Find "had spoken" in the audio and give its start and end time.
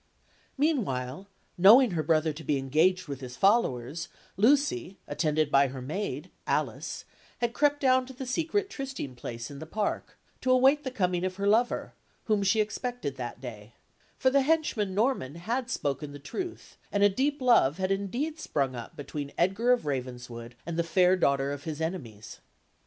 15.35-16.13